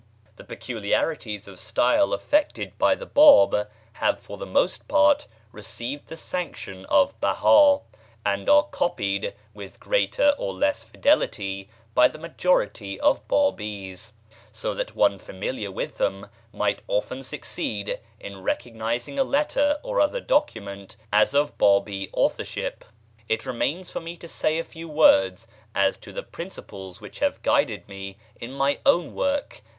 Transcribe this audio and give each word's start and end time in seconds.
The 0.35 0.43
peculiarities 0.43 1.47
of 1.47 1.59
style 1.59 2.11
affected 2.11 2.75
by 2.79 2.95
the 2.95 3.05
Báb 3.05 3.67
have 3.93 4.19
for 4.19 4.35
the 4.37 4.47
most 4.47 4.87
part 4.87 5.27
received 5.51 6.07
the 6.07 6.17
sanction 6.17 6.87
of 6.87 7.21
Behá, 7.21 7.83
and 8.25 8.49
are 8.49 8.63
copied 8.63 9.35
with 9.53 9.79
greater 9.79 10.31
or 10.39 10.55
less 10.55 10.83
fidelity 10.83 11.69
by 11.93 12.07
the 12.07 12.17
majority 12.17 12.99
of 12.99 13.27
Bábís, 13.27 14.11
so 14.51 14.73
that 14.73 14.95
one 14.95 15.19
familiar 15.19 15.69
with 15.71 15.99
them 15.99 16.29
might 16.51 16.81
often 16.87 17.21
succeed 17.21 17.99
in 18.19 18.41
recognizing 18.41 19.19
a 19.19 19.23
letter 19.23 19.77
or 19.83 20.01
other 20.01 20.19
document 20.19 20.97
as 21.13 21.35
of 21.35 21.55
Bábí 21.59 22.09
authorship. 22.13 22.83
It 23.29 23.45
remains 23.45 23.91
for 23.91 23.99
me 23.99 24.17
to 24.17 24.27
say 24.27 24.57
a 24.57 24.63
few 24.63 24.89
words 24.89 25.47
as 25.75 25.99
to 25.99 26.11
the 26.11 26.23
principles 26.23 26.99
which 27.01 27.19
have 27.19 27.43
guided 27.43 27.87
me 27.87 28.17
in 28.39 28.51
my 28.51 28.79
own 28.83 29.13
work, 29.13 29.57
viz. 29.57 29.61